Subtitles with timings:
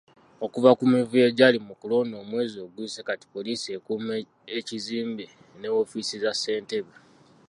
[0.45, 4.13] Okuva ku mivuyo egyali mu kulonda omwezi oguyise kati poliisi ekuuma
[4.57, 5.25] ekizimbe
[5.59, 6.93] ne woofiisi za ssentebe.